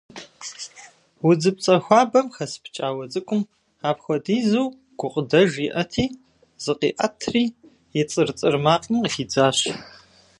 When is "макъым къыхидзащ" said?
8.65-9.59